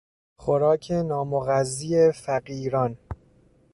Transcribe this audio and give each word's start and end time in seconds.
خوراک 0.39 0.91
نامغذی 0.91 2.11
فقیران 2.11 2.97